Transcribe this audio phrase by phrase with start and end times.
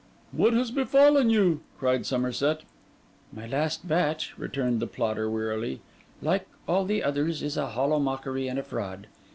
[0.31, 2.61] 'What has befallen you?' cried Somerset.
[3.31, 5.79] 'My last batch,' returned the plotter wearily,
[6.23, 9.05] 'like all the others, is a hollow mockery and a fraud.